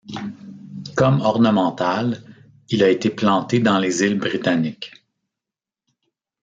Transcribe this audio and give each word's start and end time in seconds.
Comme 0.97 1.21
ornementale, 1.21 2.23
il 2.69 2.81
a 2.81 2.89
été 2.89 3.11
planté 3.11 3.59
dans 3.59 3.77
les 3.77 4.01
îles 4.01 4.17
britanniques. 4.17 4.91